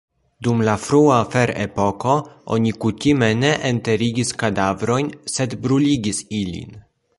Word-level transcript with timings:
Dum 0.45 0.61
la 0.67 0.73
frua 0.85 1.17
ferepoko 1.35 2.15
oni 2.55 2.73
kutime 2.85 3.29
ne 3.43 3.53
enterigis 3.71 4.35
kadavrojn, 4.45 5.15
sed 5.37 5.57
bruligis 5.67 6.27
ilin. 6.43 6.77